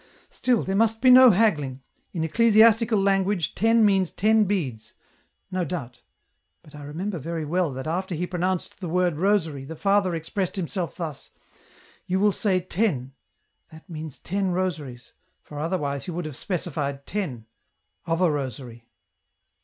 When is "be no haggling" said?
0.99-1.83